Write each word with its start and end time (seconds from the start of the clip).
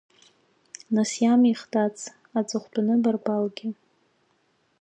Нас 0.93 1.11
иамихит 1.21 1.73
ац, 1.85 1.97
аҵыхәтәаны 2.39 2.93
абарбалгьы. 2.97 3.67